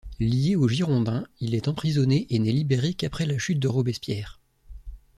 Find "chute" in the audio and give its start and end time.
3.37-3.59